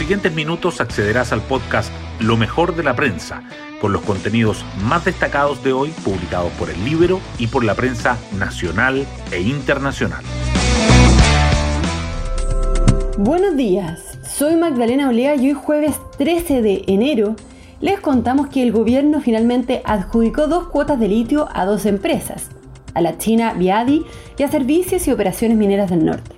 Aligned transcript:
siguientes 0.00 0.32
minutos 0.32 0.80
accederás 0.80 1.30
al 1.30 1.42
podcast 1.42 1.92
Lo 2.20 2.38
mejor 2.38 2.74
de 2.74 2.82
la 2.82 2.96
prensa, 2.96 3.42
con 3.82 3.92
los 3.92 4.00
contenidos 4.00 4.64
más 4.82 5.04
destacados 5.04 5.62
de 5.62 5.74
hoy 5.74 5.90
publicados 6.02 6.50
por 6.52 6.70
el 6.70 6.82
Libro 6.86 7.20
y 7.38 7.48
por 7.48 7.64
la 7.64 7.74
prensa 7.74 8.16
nacional 8.38 9.06
e 9.30 9.42
internacional. 9.42 10.24
Buenos 13.18 13.58
días, 13.58 14.18
soy 14.26 14.56
Magdalena 14.56 15.10
Olea 15.10 15.34
y 15.34 15.48
hoy 15.48 15.52
jueves 15.52 15.96
13 16.16 16.62
de 16.62 16.82
enero 16.86 17.36
les 17.82 18.00
contamos 18.00 18.48
que 18.48 18.62
el 18.62 18.72
gobierno 18.72 19.20
finalmente 19.20 19.82
adjudicó 19.84 20.46
dos 20.46 20.68
cuotas 20.68 20.98
de 20.98 21.08
litio 21.08 21.46
a 21.52 21.66
dos 21.66 21.84
empresas, 21.84 22.48
a 22.94 23.02
la 23.02 23.18
China 23.18 23.52
Viadi 23.52 24.06
y 24.38 24.44
a 24.44 24.48
Servicios 24.48 25.06
y 25.06 25.12
Operaciones 25.12 25.58
Mineras 25.58 25.90
del 25.90 26.06
Norte. 26.06 26.34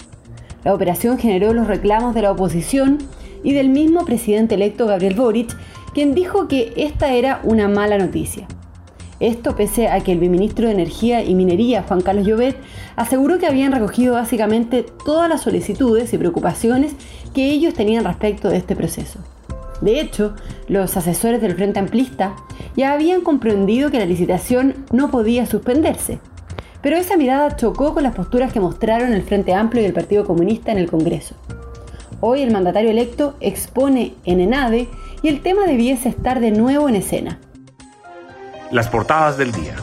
La 0.65 0.75
operación 0.75 1.17
generó 1.17 1.53
los 1.53 1.69
reclamos 1.69 2.13
de 2.13 2.23
la 2.23 2.33
oposición 2.33 2.99
y 3.43 3.53
del 3.53 3.69
mismo 3.69 4.05
presidente 4.05 4.55
electo 4.55 4.87
Gabriel 4.87 5.15
Boric, 5.15 5.57
quien 5.95 6.15
dijo 6.15 6.49
que 6.49 6.73
esta 6.77 7.13
era 7.13 7.41
una 7.45 7.69
mala 7.69 7.99
noticia. 7.99 8.47
Esto 9.21 9.55
pese 9.55 9.87
a 9.87 10.01
que 10.01 10.11
el 10.11 10.19
viceministro 10.19 10.67
de 10.67 10.75
Energía 10.75 11.23
y 11.23 11.37
Minería, 11.37 11.85
Juan 11.85 12.01
Carlos 12.01 12.27
Llobet, 12.27 12.57
aseguró 12.97 13.39
que 13.39 13.47
habían 13.47 13.71
recogido 13.71 14.15
básicamente 14.15 14.85
todas 15.05 15.29
las 15.29 15.43
solicitudes 15.43 16.13
y 16.13 16.19
preocupaciones 16.19 16.95
que 17.33 17.51
ellos 17.51 17.73
tenían 17.75 18.05
respecto 18.05 18.49
de 18.49 18.57
este 18.57 18.75
proceso. 18.75 19.21
De 19.81 20.01
hecho, 20.01 20.35
los 20.69 20.97
asesores 20.97 21.41
del 21.41 21.55
Frente 21.55 21.79
Amplista 21.79 22.35
ya 22.77 22.93
habían 22.93 23.21
comprendido 23.21 23.91
que 23.91 23.99
la 23.99 24.07
licitación 24.07 24.75
no 24.93 25.11
podía 25.11 25.47
suspenderse. 25.47 26.19
Pero 26.83 26.97
esa 26.97 27.17
mirada 27.17 27.55
chocó 27.55 27.95
con 27.95 28.03
las 28.03 28.15
posturas 28.15 28.53
que 28.53 28.61
mostraron 28.61 29.13
el 29.13 29.23
Frente 29.23 29.55
Amplio 29.55 29.83
y 29.83 29.87
el 29.87 29.93
Partido 29.93 30.25
Comunista 30.25 30.73
en 30.73 30.79
el 30.79 30.91
Congreso. 30.91 31.37
Hoy 32.25 32.43
el 32.43 32.53
mandatario 32.53 32.89
electo 32.89 33.35
expone 33.41 34.15
en 34.25 34.39
ENADE 34.39 34.87
y 35.25 35.29
el 35.29 35.41
tema 35.41 35.67
debiese 35.67 36.09
estar 36.09 36.39
de 36.39 36.53
nuevo 36.53 36.89
en 36.89 36.95
escena. 36.95 37.41
Las 38.71 38.89
portadas 38.89 39.37
del 39.37 39.51
día. 39.51 39.75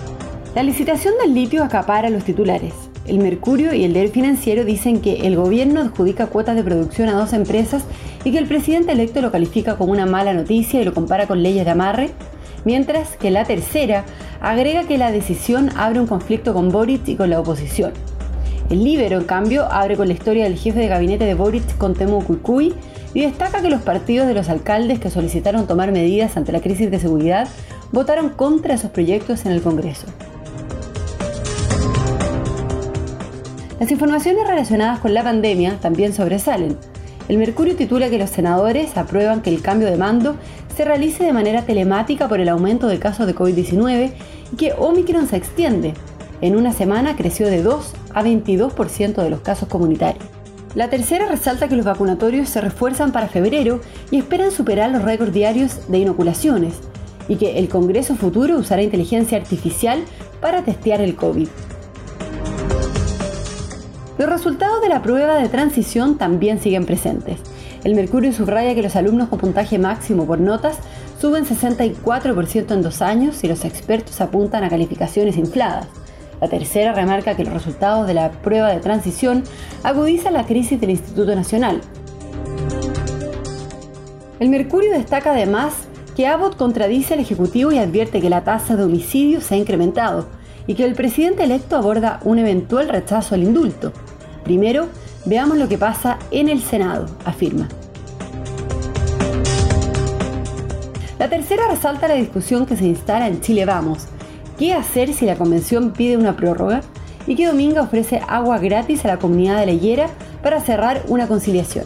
La 0.55 0.63
licitación 0.63 1.15
del 1.21 1.33
litio 1.33 1.65
acapara 1.65 2.09
los 2.09 2.23
titulares. 2.23 2.73
El 3.05 3.19
Mercurio 3.19 3.73
y 3.73 3.83
el 3.83 3.91
Diario 3.91 4.13
Financiero 4.13 4.63
dicen 4.63 5.01
que 5.01 5.27
el 5.27 5.35
gobierno 5.35 5.81
adjudica 5.81 6.27
cuotas 6.27 6.55
de 6.55 6.63
producción 6.63 7.09
a 7.09 7.19
dos 7.19 7.33
empresas 7.33 7.83
y 8.23 8.31
que 8.31 8.37
el 8.37 8.47
presidente 8.47 8.93
electo 8.93 9.19
lo 9.19 9.33
califica 9.33 9.75
como 9.75 9.91
una 9.91 10.05
mala 10.05 10.33
noticia 10.33 10.81
y 10.81 10.85
lo 10.85 10.93
compara 10.93 11.27
con 11.27 11.43
leyes 11.43 11.65
de 11.65 11.71
amarre, 11.71 12.09
mientras 12.63 13.17
que 13.17 13.31
la 13.31 13.43
tercera 13.43 14.05
agrega 14.39 14.85
que 14.85 14.97
la 14.97 15.11
decisión 15.11 15.71
abre 15.75 15.99
un 15.99 16.07
conflicto 16.07 16.53
con 16.53 16.69
Boric 16.69 17.05
y 17.09 17.17
con 17.17 17.31
la 17.31 17.41
oposición. 17.41 17.91
El 18.69 18.83
Libero, 18.83 19.17
en 19.17 19.23
cambio, 19.23 19.65
abre 19.71 19.97
con 19.97 20.07
la 20.07 20.13
historia 20.13 20.43
del 20.43 20.55
jefe 20.55 20.79
de 20.79 20.87
gabinete 20.87 21.25
de 21.25 21.33
Boric 21.33 21.75
con 21.79 21.95
Temu 21.95 22.23
y 23.15 23.21
destaca 23.21 23.63
que 23.63 23.69
los 23.71 23.81
partidos 23.81 24.27
de 24.27 24.35
los 24.35 24.47
alcaldes 24.47 24.99
que 24.99 25.09
solicitaron 25.09 25.65
tomar 25.65 25.91
medidas 25.91 26.37
ante 26.37 26.51
la 26.51 26.61
crisis 26.61 26.91
de 26.91 26.99
seguridad 26.99 27.47
votaron 27.91 28.29
contra 28.29 28.75
esos 28.75 28.91
proyectos 28.91 29.47
en 29.47 29.53
el 29.53 29.63
Congreso. 29.63 30.05
Las 33.79 33.89
informaciones 33.89 34.47
relacionadas 34.47 34.99
con 34.99 35.15
la 35.15 35.23
pandemia 35.23 35.79
también 35.79 36.13
sobresalen. 36.13 36.77
El 37.27 37.39
Mercurio 37.39 37.75
titula 37.75 38.11
que 38.11 38.19
los 38.19 38.29
senadores 38.29 38.95
aprueban 38.97 39.41
que 39.41 39.49
el 39.49 39.63
cambio 39.63 39.89
de 39.89 39.97
mando 39.97 40.35
se 40.75 40.85
realice 40.85 41.23
de 41.23 41.33
manera 41.33 41.63
telemática 41.63 42.27
por 42.27 42.39
el 42.39 42.49
aumento 42.49 42.87
de 42.87 42.99
casos 42.99 43.25
de 43.25 43.35
COVID-19 43.35 44.11
y 44.53 44.55
que 44.57 44.73
Omicron 44.77 45.27
se 45.27 45.37
extiende. 45.37 45.95
En 46.41 46.55
una 46.55 46.71
semana 46.71 47.15
creció 47.15 47.47
de 47.47 47.63
2 47.63 47.93
a 48.19 48.23
22% 48.23 49.23
de 49.23 49.29
los 49.29 49.41
casos 49.41 49.67
comunitarios. 49.67 50.25
La 50.75 50.89
tercera 50.89 51.27
resalta 51.27 51.67
que 51.67 51.75
los 51.75 51.85
vacunatorios 51.85 52.49
se 52.49 52.61
refuerzan 52.61 53.11
para 53.11 53.27
febrero 53.27 53.81
y 54.11 54.17
esperan 54.17 54.51
superar 54.51 54.91
los 54.91 55.01
récords 55.01 55.33
diarios 55.33 55.89
de 55.89 55.99
inoculaciones 55.99 56.75
y 57.27 57.37
que 57.37 57.57
el 57.57 57.69
Congreso 57.69 58.15
futuro 58.15 58.57
usará 58.57 58.83
inteligencia 58.83 59.37
artificial 59.37 60.03
para 60.41 60.63
testear 60.63 61.01
el 61.01 61.15
COVID. 61.15 61.47
Los 64.17 64.29
resultados 64.29 64.81
de 64.81 64.89
la 64.89 65.01
prueba 65.01 65.37
de 65.37 65.47
transición 65.47 66.17
también 66.17 66.59
siguen 66.59 66.85
presentes. 66.85 67.39
El 67.83 67.95
Mercurio 67.95 68.33
subraya 68.33 68.75
que 68.75 68.83
los 68.83 68.97
alumnos 68.97 69.29
con 69.29 69.39
puntaje 69.39 69.79
máximo 69.79 70.25
por 70.25 70.39
notas 70.39 70.77
suben 71.19 71.45
64% 71.45 72.73
en 72.73 72.81
dos 72.81 73.01
años 73.01 73.43
y 73.43 73.47
los 73.47 73.63
expertos 73.63 74.19
apuntan 74.19 74.63
a 74.63 74.69
calificaciones 74.69 75.37
infladas. 75.37 75.87
La 76.41 76.47
tercera 76.47 76.93
remarca 76.93 77.35
que 77.35 77.43
los 77.43 77.53
resultados 77.53 78.07
de 78.07 78.13
la 78.13 78.31
prueba 78.31 78.69
de 78.69 78.79
transición 78.79 79.43
agudizan 79.83 80.33
la 80.33 80.45
crisis 80.45 80.79
del 80.79 80.91
Instituto 80.91 81.35
Nacional. 81.35 81.81
El 84.39 84.49
Mercurio 84.49 84.91
destaca 84.91 85.31
además 85.31 85.73
que 86.15 86.27
Abbott 86.27 86.55
contradice 86.55 87.13
al 87.13 87.19
Ejecutivo 87.19 87.71
y 87.71 87.77
advierte 87.77 88.21
que 88.21 88.29
la 88.29 88.43
tasa 88.43 88.75
de 88.75 88.83
homicidios 88.83 89.43
se 89.43 89.55
ha 89.55 89.57
incrementado 89.57 90.27
y 90.65 90.75
que 90.75 90.85
el 90.85 90.93
presidente 90.93 91.43
electo 91.43 91.75
aborda 91.75 92.19
un 92.23 92.39
eventual 92.39 92.89
rechazo 92.89 93.35
al 93.35 93.43
indulto. 93.43 93.91
Primero, 94.43 94.87
veamos 95.25 95.57
lo 95.57 95.67
que 95.67 95.77
pasa 95.77 96.19
en 96.31 96.47
el 96.47 96.61
Senado, 96.61 97.07
afirma. 97.25 97.67
La 101.17 101.29
tercera 101.29 101.67
resalta 101.67 102.07
la 102.07 102.13
discusión 102.13 102.65
que 102.65 102.77
se 102.77 102.85
instala 102.85 103.27
en 103.27 103.41
Chile 103.41 103.65
Vamos. 103.65 104.07
¿Qué 104.59 104.73
hacer 104.73 105.13
si 105.13 105.25
la 105.25 105.37
convención 105.37 105.91
pide 105.91 106.17
una 106.17 106.35
prórroga? 106.35 106.81
Y 107.25 107.37
que 107.37 107.47
Dominga 107.47 107.81
ofrece 107.81 108.21
agua 108.27 108.59
gratis 108.59 109.05
a 109.05 109.07
la 109.07 109.17
comunidad 109.17 109.57
de 109.57 109.67
Leyera 109.67 110.07
para 110.43 110.59
cerrar 110.59 111.01
una 111.07 111.27
conciliación. 111.27 111.85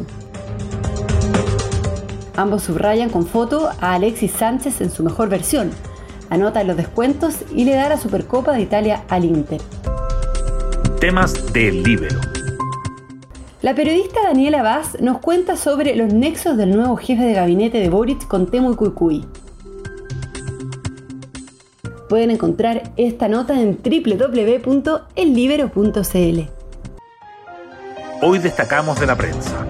Ambos 2.35 2.63
subrayan 2.63 3.11
con 3.11 3.27
foto 3.27 3.69
a 3.79 3.93
Alexis 3.93 4.31
Sánchez 4.31 4.81
en 4.81 4.89
su 4.89 5.03
mejor 5.03 5.29
versión. 5.29 5.69
Anota 6.31 6.63
los 6.63 6.75
descuentos 6.75 7.35
y 7.53 7.65
le 7.65 7.75
da 7.75 7.89
la 7.89 7.97
Supercopa 7.97 8.53
de 8.53 8.63
Italia 8.63 9.03
al 9.07 9.25
Inter. 9.25 9.61
Temas 10.99 11.53
del 11.53 11.83
Libero. 11.83 12.19
La 13.61 13.75
periodista 13.75 14.19
Daniela 14.23 14.63
Vaz 14.63 14.99
nos 14.99 15.19
cuenta 15.19 15.57
sobre 15.57 15.95
los 15.95 16.11
nexos 16.11 16.57
del 16.57 16.75
nuevo 16.75 16.95
jefe 16.95 17.23
de 17.23 17.33
gabinete 17.33 17.77
de 17.77 17.89
Boric 17.89 18.27
con 18.27 18.49
Temu 18.49 18.75
Cuicuy. 18.75 19.23
Pueden 22.09 22.31
encontrar 22.31 22.91
esta 22.97 23.27
nota 23.27 23.59
en 23.59 23.79
www.ellibero.cl. 23.83 26.39
Hoy 28.21 28.39
destacamos 28.39 28.99
de 28.99 29.07
la 29.07 29.15
prensa. 29.15 29.67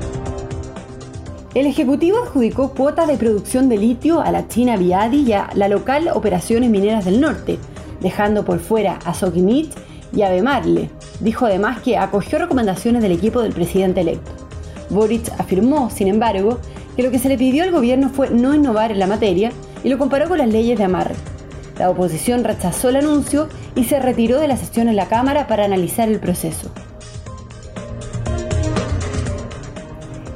El 1.54 1.68
Ejecutivo 1.68 2.18
adjudicó 2.24 2.74
cuotas 2.74 3.08
de 3.08 3.18
producción 3.18 3.70
de 3.70 3.78
litio 3.78 4.22
a 4.22 4.32
la 4.32 4.48
China 4.48 4.78
Viadi 4.78 5.22
y 5.22 5.34
a 5.34 5.50
la 5.54 5.68
local 5.68 6.10
Operaciones 6.14 6.70
Mineras 6.70 7.06
del 7.06 7.22
Norte, 7.22 7.60
dejando 8.02 8.44
por 8.44 8.60
fuera 8.60 8.98
a 9.06 9.14
Sokimich 9.14 9.72
y 10.16 10.24
a 10.24 10.30
Bemarle, 10.30 10.90
Dijo 11.20 11.46
además 11.46 11.82
que 11.82 11.98
acogió 11.98 12.38
recomendaciones 12.38 13.02
del 13.02 13.14
equipo 13.14 13.42
del 13.42 13.54
presidente 13.54 14.02
electo. 14.02 14.32
Boric 14.90 15.30
afirmó, 15.40 15.90
sin 15.90 16.08
embargo, 16.08 16.60
que 16.96 17.04
lo 17.04 17.12
que 17.12 17.20
se 17.20 17.30
le 17.30 17.38
pidió 17.38 17.64
al 17.64 17.72
gobierno 17.72 18.10
fue 18.10 18.30
no 18.30 18.54
innovar 18.54 18.92
en 18.92 19.00
la 19.00 19.08
materia 19.08 19.52
y 19.84 19.90
lo 19.90 19.98
comparó 19.98 20.28
con 20.28 20.38
las 20.38 20.50
leyes 20.50 20.78
de 20.78 20.84
amarre. 20.84 21.16
La 21.84 21.90
oposición 21.90 22.46
rechazó 22.46 22.88
el 22.88 22.96
anuncio 22.96 23.50
y 23.76 23.84
se 23.84 24.00
retiró 24.00 24.40
de 24.40 24.48
la 24.48 24.56
sesión 24.56 24.88
en 24.88 24.96
la 24.96 25.10
Cámara 25.10 25.48
para 25.48 25.66
analizar 25.66 26.08
el 26.08 26.18
proceso. 26.18 26.72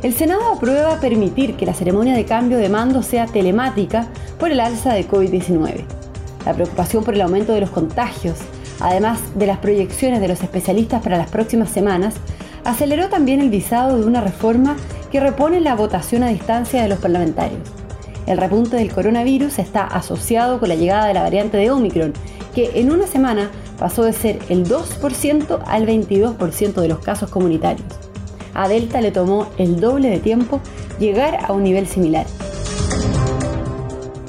El 0.03 0.13
Senado 0.13 0.41
aprueba 0.51 0.99
permitir 0.99 1.55
que 1.55 1.65
la 1.65 1.73
ceremonia 1.73 2.15
de 2.15 2.25
cambio 2.25 2.57
de 2.57 2.67
mando 2.67 3.01
sea 3.01 3.27
telemática 3.27 4.09
por 4.37 4.51
el 4.51 4.59
alza 4.59 4.93
de 4.93 5.07
COVID-19. 5.07 5.85
La 6.45 6.53
preocupación 6.53 7.05
por 7.05 7.13
el 7.13 7.21
aumento 7.21 7.53
de 7.53 7.61
los 7.61 7.69
contagios 7.69 8.35
además 8.81 9.19
de 9.35 9.47
las 9.47 9.59
proyecciones 9.59 10.19
de 10.19 10.27
los 10.27 10.43
especialistas 10.43 11.01
para 11.01 11.17
las 11.17 11.29
próximas 11.29 11.69
semanas, 11.69 12.15
aceleró 12.65 13.07
también 13.07 13.39
el 13.39 13.49
visado 13.49 13.97
de 13.97 14.05
una 14.05 14.19
reforma 14.19 14.75
que 15.11 15.21
repone 15.21 15.61
la 15.61 15.75
votación 15.75 16.23
a 16.23 16.27
distancia 16.27 16.81
de 16.81 16.89
los 16.89 16.99
parlamentarios. 16.99 17.86
El 18.27 18.37
repunte 18.37 18.75
del 18.75 18.93
coronavirus 18.93 19.57
está 19.57 19.85
asociado 19.85 20.59
con 20.59 20.69
la 20.69 20.75
llegada 20.75 21.07
de 21.07 21.13
la 21.15 21.23
variante 21.23 21.57
de 21.57 21.71
Omicron, 21.71 22.13
que 22.53 22.71
en 22.75 22.91
una 22.91 23.07
semana 23.07 23.49
pasó 23.79 24.03
de 24.03 24.13
ser 24.13 24.39
el 24.49 24.67
2% 24.67 25.59
al 25.65 25.87
22% 25.87 26.73
de 26.73 26.87
los 26.87 26.99
casos 26.99 27.29
comunitarios. 27.29 27.87
A 28.53 28.67
Delta 28.67 29.01
le 29.01 29.11
tomó 29.11 29.47
el 29.57 29.79
doble 29.79 30.09
de 30.09 30.19
tiempo 30.19 30.59
llegar 30.99 31.39
a 31.43 31.53
un 31.53 31.63
nivel 31.63 31.87
similar. 31.87 32.25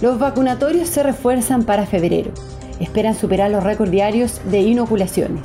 Los 0.01 0.19
vacunatorios 0.19 0.89
se 0.89 1.03
refuerzan 1.03 1.65
para 1.65 1.85
febrero 1.85 2.31
esperan 2.81 3.15
superar 3.15 3.51
los 3.51 3.65
récords 3.65 3.91
diarios 3.91 4.41
de 4.51 4.61
inoculaciones. 4.61 5.43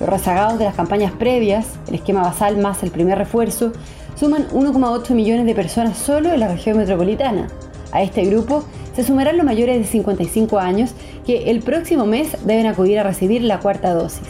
Los 0.00 0.08
rezagados 0.08 0.58
de 0.58 0.66
las 0.66 0.74
campañas 0.74 1.12
previas, 1.12 1.66
el 1.88 1.94
esquema 1.94 2.22
basal 2.22 2.58
más 2.58 2.82
el 2.82 2.90
primer 2.90 3.18
refuerzo, 3.18 3.72
suman 4.14 4.48
1,8 4.48 5.10
millones 5.14 5.46
de 5.46 5.54
personas 5.54 5.96
solo 5.96 6.32
en 6.32 6.40
la 6.40 6.48
región 6.48 6.76
metropolitana. 6.76 7.48
A 7.96 8.02
este 8.02 8.26
grupo 8.26 8.62
se 8.94 9.04
sumarán 9.04 9.38
los 9.38 9.46
mayores 9.46 9.78
de 9.78 9.84
55 9.86 10.58
años 10.58 10.90
que 11.24 11.50
el 11.50 11.60
próximo 11.60 12.04
mes 12.04 12.36
deben 12.44 12.66
acudir 12.66 12.98
a 12.98 13.02
recibir 13.02 13.40
la 13.40 13.58
cuarta 13.58 13.94
dosis. 13.94 14.28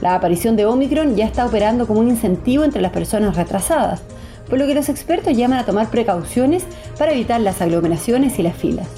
La 0.00 0.16
aparición 0.16 0.56
de 0.56 0.66
Omicron 0.66 1.14
ya 1.14 1.24
está 1.24 1.46
operando 1.46 1.86
como 1.86 2.00
un 2.00 2.08
incentivo 2.08 2.64
entre 2.64 2.82
las 2.82 2.90
personas 2.90 3.36
retrasadas, 3.36 4.02
por 4.50 4.58
lo 4.58 4.66
que 4.66 4.74
los 4.74 4.88
expertos 4.88 5.36
llaman 5.36 5.60
a 5.60 5.64
tomar 5.64 5.88
precauciones 5.88 6.64
para 6.98 7.12
evitar 7.12 7.40
las 7.40 7.62
aglomeraciones 7.62 8.40
y 8.40 8.42
las 8.42 8.56
filas. 8.56 8.88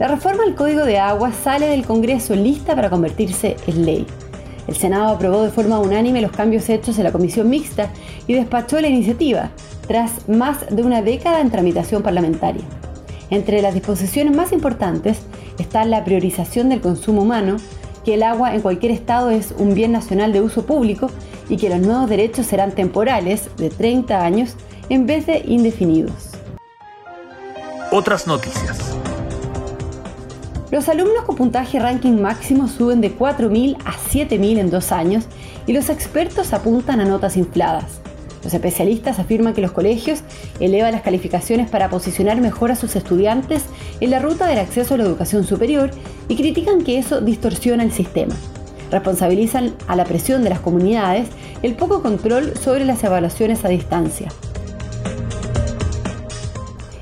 La 0.00 0.08
reforma 0.08 0.42
al 0.42 0.56
Código 0.56 0.84
de 0.84 0.98
Agua 0.98 1.30
sale 1.30 1.68
del 1.68 1.86
Congreso 1.86 2.34
lista 2.34 2.74
para 2.74 2.90
convertirse 2.90 3.56
en 3.68 3.86
ley. 3.86 4.06
El 4.66 4.76
Senado 4.76 5.08
aprobó 5.14 5.42
de 5.42 5.50
forma 5.50 5.78
unánime 5.78 6.20
los 6.20 6.32
cambios 6.32 6.68
hechos 6.68 6.98
en 6.98 7.04
la 7.04 7.12
comisión 7.12 7.48
mixta 7.48 7.90
y 8.26 8.34
despachó 8.34 8.80
la 8.80 8.88
iniciativa, 8.88 9.50
tras 9.86 10.28
más 10.28 10.66
de 10.70 10.82
una 10.82 11.02
década 11.02 11.40
en 11.40 11.50
tramitación 11.50 12.02
parlamentaria. 12.02 12.62
Entre 13.30 13.62
las 13.62 13.74
disposiciones 13.74 14.34
más 14.34 14.52
importantes 14.52 15.18
está 15.58 15.84
la 15.84 16.04
priorización 16.04 16.68
del 16.68 16.80
consumo 16.80 17.22
humano, 17.22 17.56
que 18.04 18.14
el 18.14 18.22
agua 18.22 18.54
en 18.54 18.60
cualquier 18.60 18.92
estado 18.92 19.30
es 19.30 19.54
un 19.58 19.74
bien 19.74 19.92
nacional 19.92 20.32
de 20.32 20.40
uso 20.40 20.64
público 20.64 21.10
y 21.48 21.56
que 21.56 21.68
los 21.68 21.80
nuevos 21.80 22.08
derechos 22.08 22.46
serán 22.46 22.72
temporales, 22.72 23.50
de 23.56 23.70
30 23.70 24.24
años, 24.24 24.54
en 24.88 25.06
vez 25.06 25.26
de 25.26 25.42
indefinidos. 25.46 26.30
Otras 27.92 28.26
noticias. 28.26 28.89
Los 30.70 30.88
alumnos 30.88 31.24
con 31.24 31.34
puntaje 31.34 31.80
ranking 31.80 32.20
máximo 32.20 32.68
suben 32.68 33.00
de 33.00 33.16
4.000 33.16 33.76
a 33.84 33.92
7.000 33.92 34.58
en 34.58 34.70
dos 34.70 34.92
años 34.92 35.24
y 35.66 35.72
los 35.72 35.88
expertos 35.88 36.52
apuntan 36.52 37.00
a 37.00 37.04
notas 37.04 37.36
infladas. 37.36 38.00
Los 38.44 38.54
especialistas 38.54 39.18
afirman 39.18 39.52
que 39.52 39.62
los 39.62 39.72
colegios 39.72 40.20
elevan 40.60 40.92
las 40.92 41.02
calificaciones 41.02 41.68
para 41.68 41.90
posicionar 41.90 42.40
mejor 42.40 42.70
a 42.70 42.76
sus 42.76 42.94
estudiantes 42.94 43.64
en 44.00 44.10
la 44.10 44.20
ruta 44.20 44.46
del 44.46 44.60
acceso 44.60 44.94
a 44.94 44.98
la 44.98 45.02
educación 45.02 45.44
superior 45.44 45.90
y 46.28 46.36
critican 46.36 46.84
que 46.84 46.98
eso 46.98 47.20
distorsiona 47.20 47.82
el 47.82 47.90
sistema. 47.90 48.36
Responsabilizan 48.92 49.74
a 49.88 49.96
la 49.96 50.04
presión 50.04 50.44
de 50.44 50.50
las 50.50 50.60
comunidades 50.60 51.28
el 51.64 51.74
poco 51.74 52.00
control 52.00 52.56
sobre 52.56 52.84
las 52.84 53.02
evaluaciones 53.02 53.64
a 53.64 53.68
distancia. 53.68 54.28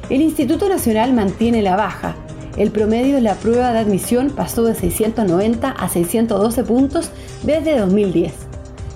El 0.08 0.22
Instituto 0.22 0.70
Nacional 0.70 1.12
mantiene 1.12 1.60
la 1.60 1.76
baja, 1.76 2.16
el 2.58 2.72
promedio 2.72 3.14
de 3.14 3.20
la 3.20 3.36
prueba 3.36 3.72
de 3.72 3.78
admisión 3.78 4.30
pasó 4.30 4.64
de 4.64 4.74
690 4.74 5.70
a 5.70 5.88
612 5.88 6.64
puntos 6.64 7.10
desde 7.44 7.78
2010. 7.78 8.32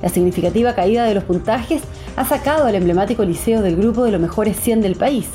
La 0.03 0.09
significativa 0.09 0.75
caída 0.75 1.05
de 1.05 1.15
los 1.15 1.23
puntajes 1.23 1.81
ha 2.17 2.25
sacado 2.25 2.67
al 2.67 2.75
emblemático 2.75 3.23
liceo 3.23 3.63
del 3.63 3.77
grupo 3.77 4.03
de 4.03 4.11
los 4.11 4.21
mejores 4.21 4.57
100 4.59 4.81
del 4.81 4.97
país. 4.97 5.29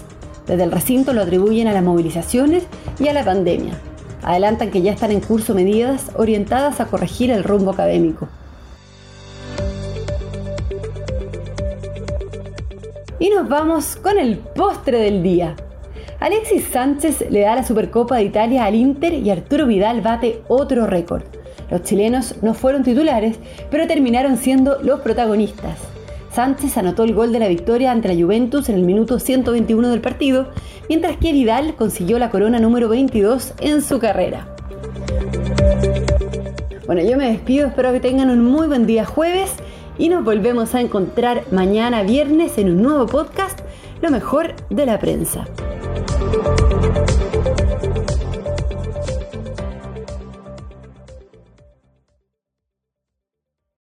Desde 0.46 0.64
el 0.64 0.74
recinto 0.74 1.14
lo 1.14 1.22
atribuyen 1.22 1.70
a 1.70 1.74
las 1.74 1.84
movilizaciones 1.84 2.66
y 3.00 3.08
a 3.08 3.14
la 3.14 3.24
pandemia. 3.24 3.80
Adelantan 4.22 4.72
que 4.72 4.82
ya 4.82 4.92
están 4.92 5.12
en 5.12 5.22
curso 5.22 5.56
medidas 5.56 6.12
orientadas 6.18 6.82
a 6.82 6.88
corregir 6.88 7.32
el 7.32 7.46
rumbo 7.46 7.72
académico. 7.72 8.28
Y 13.20 13.30
nos 13.30 13.48
vamos 13.48 13.96
con 13.96 14.20
el 14.20 14.38
postre 14.38 15.00
del 15.00 15.24
día. 15.24 15.56
Alexis 16.20 16.64
Sánchez 16.72 17.30
le 17.30 17.42
da 17.42 17.56
la 17.56 17.64
Supercopa 17.64 18.16
de 18.16 18.24
Italia 18.24 18.66
al 18.66 18.74
Inter 18.74 19.14
y 19.14 19.30
Arturo 19.30 19.68
Vidal 19.68 20.02
bate 20.02 20.42
otro 20.48 20.88
récord. 20.88 21.22
Los 21.70 21.84
chilenos 21.84 22.36
no 22.42 22.56
fueron 22.56 22.84
titulares, 22.84 23.38
pero 23.70 23.86
terminaron 23.86 24.38
siendo 24.38 24.80
los 24.82 25.02
protagonistas. 25.02 25.78
Sánchez 26.32 26.76
anotó 26.78 27.04
el 27.04 27.14
gol 27.14 27.32
de 27.32 27.40
la 27.40 27.48
victoria 27.48 27.92
ante 27.92 28.08
la 28.08 28.20
Juventus 28.20 28.68
en 28.70 28.76
el 28.76 28.82
minuto 28.82 29.20
121 29.20 29.90
del 29.90 30.02
partido, 30.02 30.48
mientras 30.90 31.18
que 31.18 31.34
Vidal 31.34 31.76
consiguió 31.76 32.18
la 32.18 32.32
corona 32.32 32.60
número 32.60 32.90
22 32.90 33.54
en 33.62 33.84
su 33.84 34.00
carrera. 34.00 34.48
Bueno, 36.88 37.04
yo 37.04 37.18
me 37.18 37.30
despido, 37.30 37.68
espero 37.68 37.92
que 37.92 38.00
tengan 38.00 38.32
un 38.32 38.44
muy 38.44 38.66
buen 38.68 38.88
día 38.88 39.06
jueves 39.06 39.52
y 40.00 40.10
nos 40.10 40.24
volvemos 40.24 40.74
a 40.74 40.82
encontrar 40.82 41.44
mañana 41.52 42.02
viernes 42.02 42.58
en 42.58 42.72
un 42.72 42.82
nuevo 42.82 43.06
podcast, 43.06 43.60
Lo 44.02 44.12
mejor 44.12 44.54
de 44.70 44.86
la 44.86 45.00
prensa. 45.00 45.48